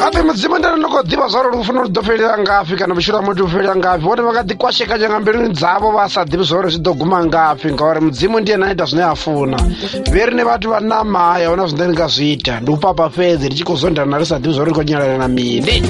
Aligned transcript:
ape 0.07 0.23
mudzimu 0.23 0.59
ndiri 0.59 0.73
ndinokodziva 0.73 1.29
zvaro 1.29 1.49
uri 1.49 1.59
kufanira 1.59 1.85
kudzoferera 1.85 2.39
ngapi 2.39 2.77
kana 2.77 2.95
mushura 2.95 3.23
muti 3.23 3.43
uferera 3.43 3.77
ngapi 3.77 4.05
voti 4.05 4.23
vakatikwasheka 4.23 4.99
changa 4.99 5.21
mberi 5.21 5.49
dzavo 5.49 5.91
vasadzivi 5.97 6.45
zvaro 6.45 6.69
zvidoguma 6.71 7.25
ngapi 7.25 7.73
ngauri 7.73 8.01
mudzimu 8.01 8.41
ndiye 8.41 8.57
naita 8.57 8.85
zvine 8.85 9.05
afuna 9.05 9.57
veri 10.13 10.35
nevati 10.37 10.67
vanamhaya 10.67 11.51
ona 11.51 11.67
zvine 11.67 11.87
ringazviita 11.87 12.61
ndiupapa 12.61 13.11
fedzi 13.11 13.49
richikozondana 13.49 14.19
risadzivi 14.19 14.55
zvaro 14.55 14.69
rikonyarara 14.71 15.19
na 15.19 15.29
mindi 15.29 15.83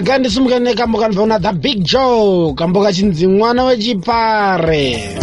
rega 0.00 0.18
ndisimuke 0.18 0.58
nekambo 0.58 0.98
kandifauna 0.98 1.38
the 1.40 1.52
big 1.52 1.82
joe 1.84 2.54
kambo 2.54 2.82
kachinzi 2.82 3.26
mwana 3.26 3.64
wechipare 3.64 5.19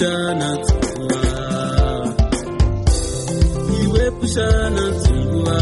kushana 0.00 0.48
dzunguva 0.64 1.22
iwe 3.82 4.04
kushana 4.18 4.84
dzunguva 5.00 5.58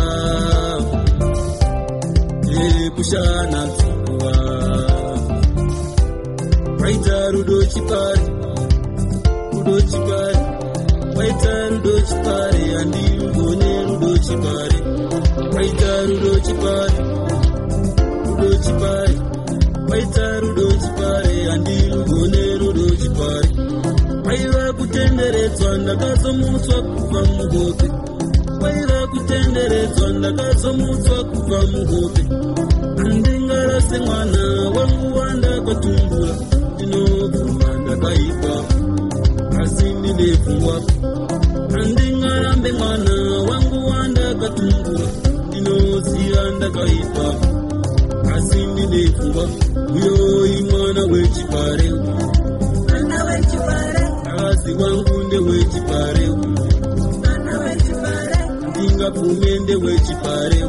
kushana 2.96 3.60
dzunguva 3.74 4.34
waita 6.80 7.18
rudo 7.32 7.58
chipari 7.72 8.26
rudo 9.52 9.76
chipari. 9.90 10.40
Waita 11.16 11.54
rudo 11.70 11.94
chipari 12.08 12.64
handigone 12.76 13.72
rudo 13.88 14.12
chipari. 14.24 14.78
Waita 15.54 15.90
rudo 16.08 16.32
chipari 16.46 16.98
rudo 18.26 18.50
chipari. 18.64 19.16
Waita 19.90 20.26
rudo 20.40 20.66
chipari 20.82 21.38
waiva 21.48 22.47
kutenderedzwa 25.18 25.78
ndakazomutswa 25.78 26.82
kubva 26.82 27.22
muhope. 27.22 27.86
Waiva 28.62 29.06
kutenderedzwa 29.06 30.08
ndakazomutswa 30.12 31.24
kubva 31.24 31.60
muhope. 31.72 32.22
Handingarase 33.02 33.98
mwana 33.98 34.38
wangu 34.76 35.18
wandakatumbura 35.18 36.34
ndinobvuma 36.74 37.74
ndakaipa 37.82 38.54
asi 39.62 39.84
ndine 39.94 40.36
pfungwa. 40.36 40.80
Handingarambe 41.72 42.72
mwana 42.72 43.12
wangu 43.50 43.88
wandakatumbura 43.90 45.06
ndinoziva 45.48 46.50
ndakaipa 46.56 47.26
asi 48.36 48.66
ndine 48.66 49.08
pfungwa. 49.10 49.48
Uyoi 49.94 50.62
mwana 50.70 51.02
wechipare 51.12 51.92
akazi 54.68 54.82
wangu 54.82 55.22
ndewechipare 55.22 56.28
ndingapfume 58.68 59.58
ndewechipare 59.58 60.64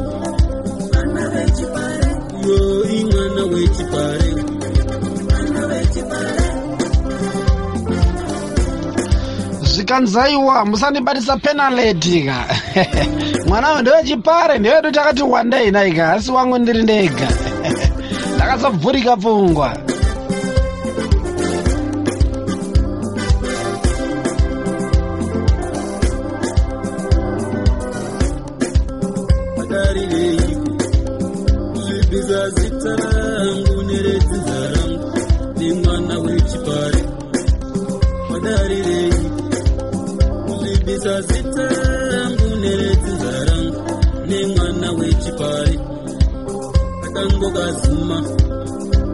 uyoi 2.44 3.04
mwana 3.04 3.44
wechipare 3.44 4.34
zvikanzaiwa 9.62 10.64
musandibatisa 10.64 11.36
penaleti 11.36 12.22
ka. 12.22 12.44
Mwana 13.48 13.72
we 13.72 13.82
ndewechipare 13.82 14.58
ndewedu 14.58 14.90
takati 14.90 15.22
wandei 15.22 15.70
naika 15.70 16.12
asi 16.12 16.30
wangu 16.30 16.58
ndiri 16.58 16.82
ndega. 16.82 17.28
Ndakazobvurika 18.36 19.16
pfungwa 19.16 19.89
tarire 38.50 39.02
ulibisa 40.52 41.14
sita 41.28 41.66
yangu 42.14 42.48
neretizarang 42.62 43.68
ne 44.28 44.38
mwana 44.54 44.88
wechipare 44.98 45.74
akangoka 47.06 47.64
zuma 47.82 48.18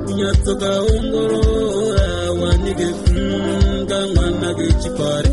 kunyatsoka 0.06 0.70
ongorora 0.92 2.06
wanike 2.40 2.88
kechipare 4.58 5.30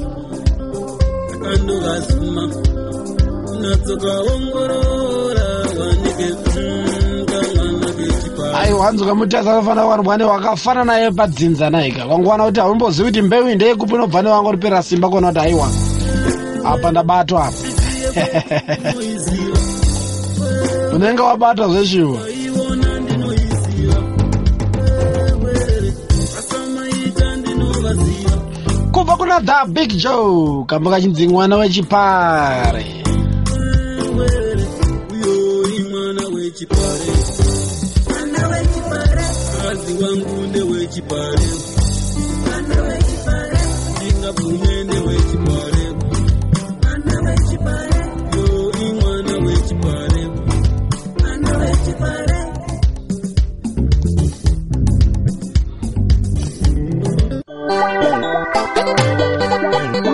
akandoka 1.34 1.94
zuma 2.08 2.44
kunyatsoka 3.48 4.12
ongorora 4.34 5.48
ai 8.56 8.74
wanzuka 8.74 9.16
mutasa 9.16 9.52
anofanira 9.52 9.84
kuwanirwa 9.84 10.18
ne 10.18 10.24
wakafana 10.24 10.84
naye 10.84 11.12
padzinza 11.12 11.70
naika 11.70 12.06
kwanguwana 12.06 12.46
kuti 12.46 12.60
haumbozivi 12.60 13.04
kuti 13.10 13.22
mbeu 13.22 13.56
ndeyekupi 13.56 13.94
unobva 13.94 14.22
newangoripera 14.22 14.84
simba 14.84 15.10
kuona 15.10 15.28
kuti 15.28 15.40
aiwa 15.40 15.70
apa 16.66 16.92
ndabatwa. 16.92 17.48
Apa 17.48 17.54
unenge 20.96 21.22
wabatwa 21.22 21.68
ndinovaziva 27.38 28.32
kubva 28.92 29.18
kuna 29.18 29.42
the 29.42 29.68
big 29.68 29.98
joe 29.98 30.64
kamba 30.68 30.92
kachinzi 30.92 31.28
mwana 31.28 31.58
wechipare. 31.58 32.86
Uyoi 35.12 35.80
mwana 35.92 36.28
wechipare 36.36 37.23
kazi 40.04 40.22
wangu 40.22 40.42
ndewechipare 40.48 41.40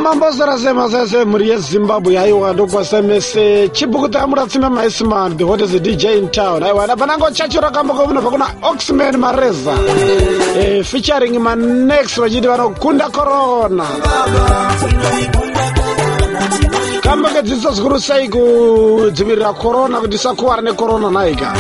mambozora 0.09 0.57
semasese 0.57 1.25
mhuri 1.25 1.49
yezimbabwe 1.49 2.19
aiwa 2.19 2.53
ndokwasemese 2.53 3.69
chibukuta 3.69 4.27
muratsime 4.27 4.69
maisman 4.69 5.37
the 5.37 5.43
hottest 5.43 5.75
dj 5.81 6.03
in 6.03 6.27
town. 6.29 6.63
Aiwa 6.63 6.87
dapanango 6.87 7.31
chacho 7.31 7.61
rakamboka 7.61 8.03
unobva 8.03 8.29
kuna 8.31 8.45
oxman 8.63 9.17
mareza. 9.17 9.73
Eh, 10.59 10.83
featuring 10.83 11.37
manex 11.39 12.19
vachiti 12.19 12.47
vanokunda 12.47 13.09
corona. 13.09 13.85
Kamboke 17.01 17.41
dzidziso 17.43 17.71
zvikuru 17.71 17.99
sei 17.99 18.29
kudzivirira 18.29 19.53
corona 19.53 19.99
kuti 19.99 20.15
isakuwara 20.15 20.61
necorona 20.61 21.09
naika 21.11 21.53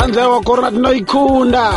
hanzi 0.00 0.20
aiwa 0.20 0.40
corona 0.40 0.70
tinoikunda 0.70 1.70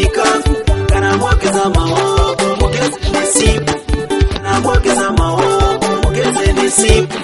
chikafu 0.00 0.54
kana 0.92 1.16
mogeza 1.16 1.64
maoko 1.74 2.46
mugeze 2.60 2.98
nesipo 3.12 3.72
kana 4.32 4.60
mogeza 4.60 5.10
maoko 5.12 5.86
mugeze 6.02 6.52
nesipo 6.52 7.18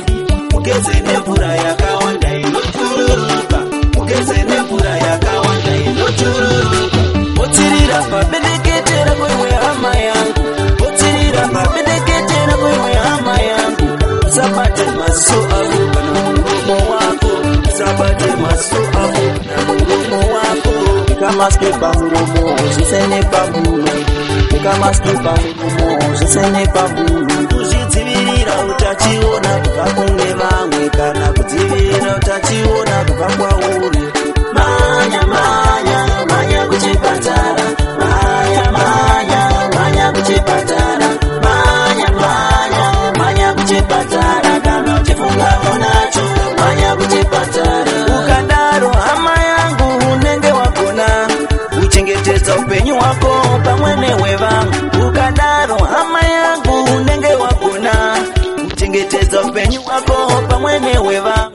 mugeze 0.52 1.00
nemvura 1.06 1.54
yakawanda 1.56 2.28
inochururuka 2.38 3.58
mugeze 3.96 4.42
nemvura 4.48 4.90
yakawanda 5.06 5.72
inochururuka 5.86 6.98
otsirira 7.42 7.98
pabendekete 8.10 9.04
rako 9.06 9.26
imwe 9.32 9.50
hama 9.64 9.96
yangu 9.96 10.42
otsirira 10.86 11.48
pabendekete 11.48 12.36
rako 12.48 12.66
imwe 12.76 12.94
hama 12.94 13.34
yangu 13.50 13.86
usabate 14.28 14.84
maziso 14.98 15.38
ako 15.58 15.78
kana 15.94 16.20
muromo 16.30 16.76
wako 16.92 17.30
usabate 17.68 18.26
maziso 18.42 18.76
ako 19.02 19.22
ikamaske 21.26 21.70
pamuromo 21.80 22.56
zvisene 22.74 23.20
pamuno 23.32 23.92
ikamaske 24.56 25.12
pamuromo 25.24 26.16
zvisene 26.16 26.66
pamuno 26.74 27.34
kuzvidzivirira 27.50 28.54
utachiona 28.70 29.50
kubva 29.64 29.84
kune 29.96 30.28
vamwe 30.40 30.88
kana 30.96 31.26
kudzivirira 31.36 32.16
utachiona 32.16 32.96
kubva 33.06 33.26
kwauri 33.36 33.95
hwako 60.80 61.04
pamwe 61.20 61.45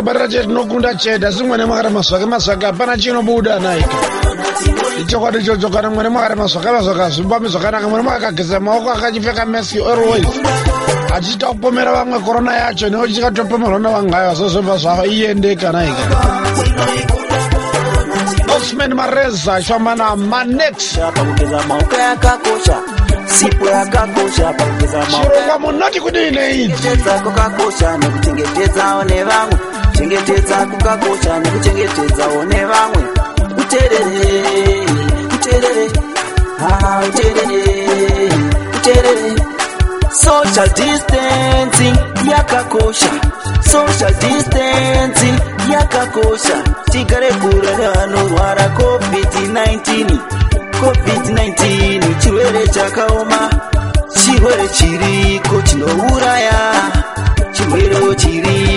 tikabarira 0.00 0.28
chete 0.28 0.46
tinokunda 0.46 0.94
chete 0.94 1.26
asi 1.26 1.42
mwene 1.42 1.64
mwakati 1.64 1.94
mazwake 1.94 2.26
mazwake 2.26 2.66
hapana 2.66 2.96
chinobuda 2.98 3.58
naika 3.58 3.88
ichokwadi 5.00 5.44
chocho 5.44 5.68
kana 5.68 5.90
mwene 5.90 6.08
mwakati 6.08 6.36
mazwake 6.36 6.70
mazwake 6.70 7.00
hazvimbami 7.00 7.48
zvakanaka. 7.48 7.88
Mwene 7.88 8.02
mwakageza 8.02 8.60
maoko 8.60 8.90
akachipfeka 8.90 9.46
mask 9.46 9.76
always 9.76 10.26
achiita 11.14 11.46
kupomera 11.46 11.92
vamwe 11.92 12.18
korona 12.20 12.56
yacho 12.56 12.88
newo 12.88 13.08
chikatopomerwa 13.08 13.78
navangayo 13.78 14.30
azozobva 14.30 14.76
zvava 14.76 15.06
iyendeka 15.06 15.72
naika 15.72 16.04
osman 18.56 18.94
mareza 18.94 19.54
achifamba 19.54 19.94
namanex 19.94 20.98
sipo 23.26 23.66
yakakosha 23.66 24.52
pakugeza 24.52 24.98
maoko 24.98 25.30
chirongwa 25.30 25.58
munoti 25.58 26.00
kudii 26.00 26.30
neidzi 26.30 26.72
kuchengetedza 26.72 27.18
kwakakosha 27.20 27.98
nekuchengetedzawo 27.98 29.04
nevamwe 29.04 29.69
kuchengetedza 30.00 30.56
kwakakosha 30.66 31.38
nekuchengetedzawo 31.38 32.44
nevamwe. 32.44 33.02
Uterere 33.58 34.86
uterere 35.34 35.90
ah, 36.60 37.00
uterere 37.08 38.30
uterere. 38.76 39.34
Social 40.12 40.68
distancing 40.74 41.96
yakakosha 42.30 43.10
social 43.72 44.14
distancing 44.14 45.38
yakakosha. 45.72 46.56
Tigare 46.90 47.30
kure 47.32 47.76
nevanorwara 47.76 48.68
covid-19 48.78 50.18
covid-19 50.80 52.18
chirwere 52.22 52.66
chakaoma 52.68 53.50
chirwere 54.24 54.68
chiriko 54.68 55.62
chinouraya 55.62 56.72
chirwere 57.52 58.14
chiriko 58.16 58.69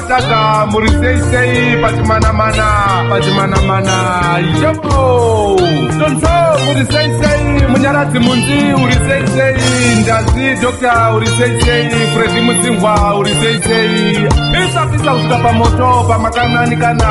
matata 0.00 0.66
muri 0.72 0.88
seisei 0.88 1.76
pachimanamana 1.82 2.66
pachimanamana 3.10 3.96
ichebo 4.40 5.56
tonso 5.98 6.34
muri 6.64 6.84
seisei 6.92 7.66
munyaradzi 7.68 8.18
munzi 8.18 8.58
uri 8.82 8.96
seisei 9.06 9.54
ndazi 10.00 10.46
dokta 10.62 11.12
uri 11.14 11.26
seisei 11.26 11.88
fredi 12.14 12.40
mudzingwa 12.40 12.94
uri 13.18 13.30
seisei 13.40 14.28
isapisa 14.64 15.10
kusvika 15.12 15.36
pamoto 15.44 15.88
pamakananikana 16.08 17.10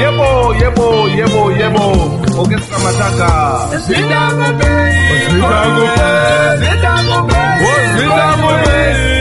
yebo 0.00 0.28
yebo 0.60 0.86
yebo 1.18 1.42
yebo. 1.60 1.84
Okesika 2.40 2.78
matata. 2.84 3.30
Zvidamubei 3.78 4.92
zvidamubei 5.28 6.58
zvidamubei 6.58 7.66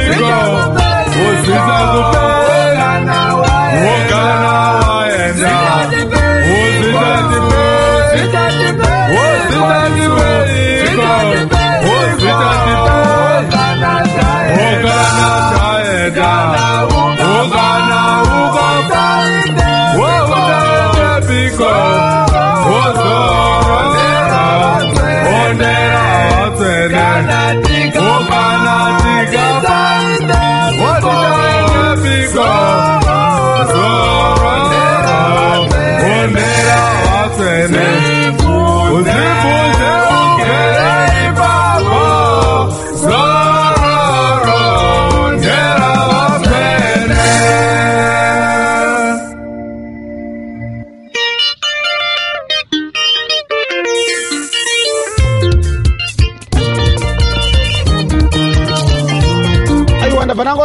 zvidamubei 0.07 0.84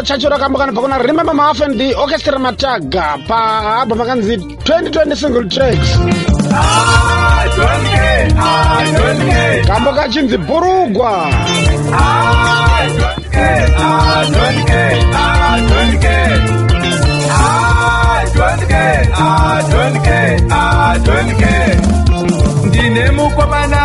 ro 0.00 0.06
chacho 0.06 0.28
rakambokana 0.30 0.72
pakona 0.72 0.98
remember 0.98 1.34
mahafu 1.34 1.64
and 1.64 1.78
the 1.78 1.94
orchestra 1.94 2.38
mataga 2.38 3.06
paabha 3.28 3.94
makanzi 4.00 4.34
2020 4.64 5.14
single 5.22 5.46
tracks. 5.54 5.90
Kambo 9.68 9.90
kachinzi 9.92 10.36
bhurugwa 10.38 11.12
ndine 22.66 23.10
mukomana 23.10 23.79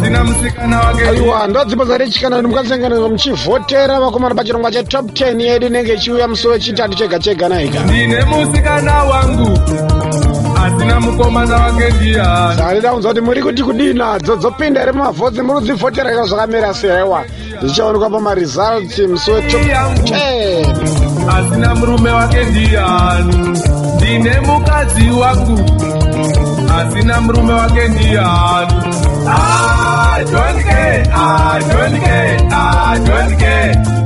asina 0.00 0.24
musikana 0.24 0.80
wake. 0.80 1.08
Aiwa 1.08 1.46
ndodzimbo 1.46 1.84
dzarechikana 1.84 2.36
kuti 2.36 2.48
mukasenganirwa 2.48 3.08
muchivhotera 3.08 4.00
vakomana 4.00 4.34
pachirongwa 4.34 4.70
chetop 4.70 5.06
10 5.10 5.40
yedu 5.40 5.66
inenge 5.66 5.94
ichiuya 5.94 6.28
musi 6.28 6.48
wechitatu 6.48 6.94
chega 6.94 7.18
chega 7.18 7.48
naika. 7.48 7.80
Ndine 7.80 8.24
musikana 8.24 9.02
wangu 9.04 9.58
asina 10.64 11.00
mukomana 11.00 11.56
wake 11.56 11.88
ndiyani 11.90 12.56
saka 12.58 12.72
ndida 12.72 12.90
kunzwa 12.92 13.10
kuti 13.12 13.24
muri 13.24 13.42
kuti 13.42 13.62
kudii 13.62 13.92
nadzo 13.94 14.36
dzopinda 14.36 14.82
iri 14.82 14.92
mumavhotsi 14.92 15.42
muri 15.42 15.58
kudzivhotera 15.58 16.12
ika 16.12 16.24
zvakamira 16.24 16.74
sewa 16.74 17.24
zvichaonekwa 17.62 18.10
pamaresults 18.10 18.98
musi 18.98 19.30
wetop 19.30 19.60
10 19.62 21.36
asina 21.38 21.74
murume 21.74 22.10
wake 22.10 22.44
ndiyani 22.44 23.58
ndine 23.96 24.40
mukadzi 24.40 25.10
wangu 25.10 25.60
asina 26.80 27.20
murume 27.20 27.52
wake 27.52 27.88
ndiyani 27.88 28.72
Ah, 29.28 29.89
adonke 30.20 30.80
adonke 31.20 32.18
adonke 32.52 33.99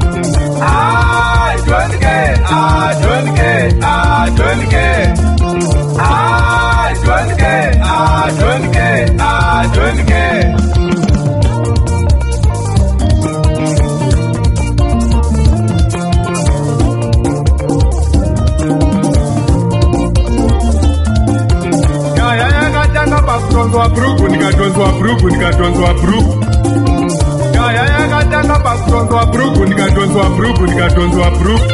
ndikatonzwa 24.64 24.92
bhurugu 24.92 25.28
ndikatonzwa 25.28 25.94
bhurugu 25.94 26.44
Yaya 27.54 27.84
yakatanga 27.84 28.58
pakutonzwa 28.58 29.26
bhurugu 29.26 29.64
ndikatonzwa 29.66 30.24
bhurugu 30.30 30.62
ndikatonzwa 30.62 31.30
bhurugu 31.30 31.64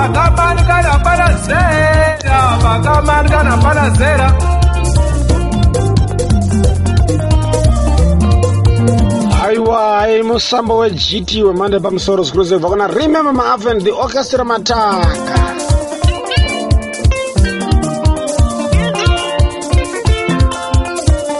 pakamanikana 0.00 0.92
pana 1.04 1.28
zera 1.46 2.38
pakamanikana 2.62 3.54
pana 3.64 3.84
zera 3.98 4.28
aiwa 9.44 9.78
ai 10.00 10.22
musambo 10.22 10.72
wegt 10.82 11.30
wemhando 11.46 11.76
yepamusoro 11.76 12.22
zvikuru 12.26 12.44
zebva 12.50 12.68
kuna 12.72 12.86
remember 12.98 13.32
maafen 13.40 13.78
the 13.84 13.90
orchestra 14.04 14.44
mataka. 14.44 15.36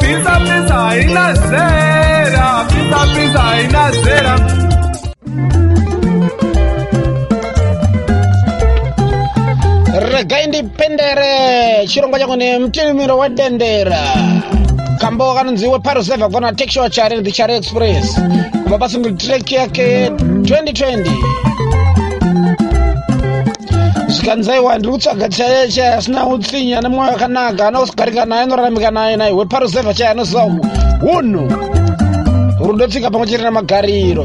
Pisa 0.01 0.35
pisa 0.45 0.77
haina 0.87 1.25
zera 1.49 2.47
pisa 2.71 3.01
pisa 3.15 3.41
haina 3.49 3.85
zera 4.05 4.35
regai 10.21 10.47
ndipendere 10.47 11.87
chirongwa 11.89 12.19
changu 12.19 12.37
nemutinimiro 12.37 13.19
wedendera 13.19 14.01
kambo 15.01 15.35
kanonzi 15.35 15.67
weparuseva 15.67 16.29
kona 16.29 16.53
tekshua 16.53 16.91
chari 16.91 17.23
the 17.23 17.33
chari 17.33 17.55
express. 17.55 18.21
Kubva 18.65 18.79
pasingle 18.79 19.13
track 19.17 19.53
yake 19.53 20.09
2020 20.09 21.11
zvikanzaiwa 24.09 24.79
ndiri 24.79 24.93
kutsvaga 24.93 25.29
chaiye 25.29 25.69
chai 25.69 25.87
asina 25.87 26.27
utsinyi 26.27 26.75
ane 26.75 26.89
mwoyo 26.89 27.13
wakanaka 27.13 27.69
anogarika 27.69 28.25
naye 28.25 28.43
anoraramika 28.43 28.91
naye 28.91 29.17
naye 29.17 29.33
weparuseva 29.33 29.95
chai 29.95 30.09
anoziva 30.09 30.45
unhu 31.17 31.53
rudotsika 32.61 33.11
pamwe 33.11 33.27
chete 33.27 33.43
namagariro 33.43 34.25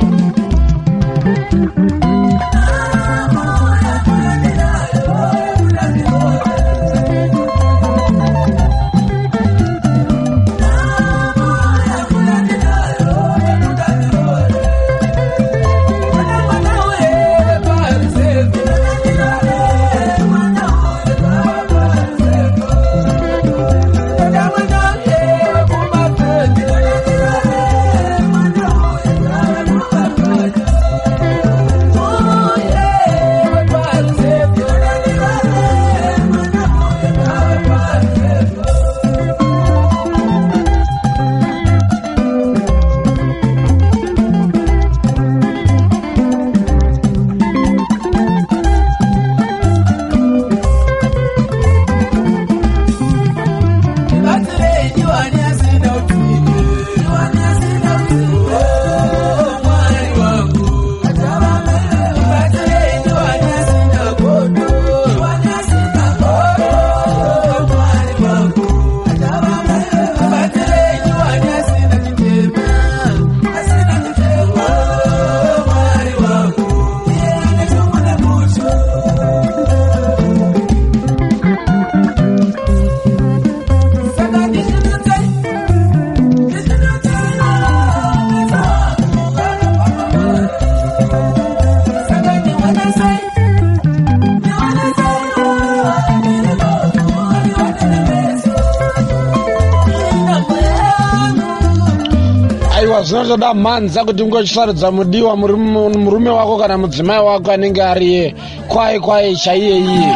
zvinotoda 103.15 103.53
mhanza 103.53 104.05
kuti 104.05 104.23
ungochisarudza 104.23 104.91
mudiwa 104.91 105.37
murume 105.37 106.29
wako 106.29 106.57
kana 106.57 106.77
mudzimai 106.77 107.25
wako 107.25 107.51
anenge 107.51 107.83
ariye. 107.83 108.35
Kwai 108.67 108.99
kwai 108.99 109.35
chaiyeiye 109.35 110.15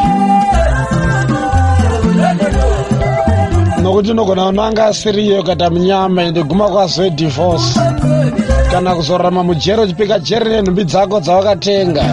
nokuti 3.81 4.11
unogona 4.11 4.45
unanga 4.45 4.85
asiriye 4.85 5.39
ukata 5.39 5.69
munyama 5.69 6.23
ende 6.23 6.43
guma 6.43 6.69
kwazoe 6.69 7.09
divorce. 7.09 7.79
Kana 8.71 8.95
kuzorarama 8.95 9.43
mujeri 9.43 9.81
uchipika 9.81 10.19
jeri 10.19 10.49
nenhumbi 10.49 10.83
dzako 10.83 11.19
dzawakatenga. 11.19 12.03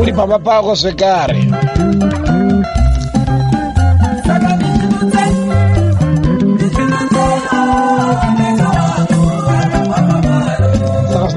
Uri 0.00 0.12
pamba 0.12 0.38
pako 0.38 0.74
zvekare 0.74 1.48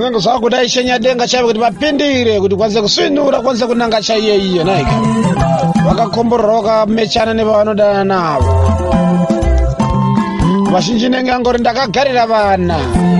zvinenge 0.01 0.19
zvakudai 0.19 0.69
shenya 0.69 0.97
denga 0.99 1.27
chaivo 1.27 1.47
kuti 1.47 1.59
vapindire 1.59 2.39
kuti 2.39 2.55
kwanise 2.55 2.81
kusvinura 2.81 3.41
kwanise 3.41 3.65
kunanga 3.67 4.01
chaiyeiye 4.01 4.63
naika 4.63 4.95
vakakomborora 5.85 6.61
vakamechana 6.61 7.33
nevavanodana 7.33 8.03
navo. 8.03 8.51
Vazhinji 10.71 11.09
nenge 11.09 11.31
angori 11.31 11.59
ndakagarira 11.59 12.25
vana 12.25 13.10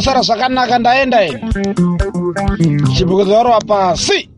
mosara 0.00 0.22
zvakanaka 0.22 0.78
ndaenda 0.78 1.24
ine 1.24 1.40
chibukudzo 2.96 3.34
warova 3.34 3.60
pasi 3.60 4.29